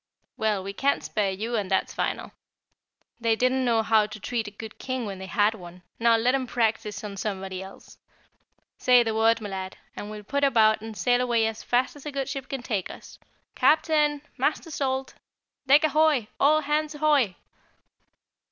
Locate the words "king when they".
4.79-5.27